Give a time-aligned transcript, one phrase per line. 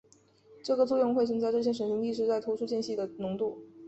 [0.63, 3.61] 这个作用会增加这些神经递质在突触间隙的浓度。